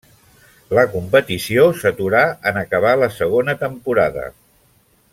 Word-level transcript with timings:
La 0.77 0.85
competició 0.93 1.67
s'aturà 1.81 2.23
en 2.53 2.59
acabar 2.65 2.97
la 3.05 3.13
segona 3.21 3.57
temporada. 3.67 4.29